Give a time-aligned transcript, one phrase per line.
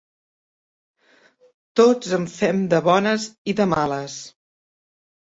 [1.79, 4.17] Tots en fem de bones i de males.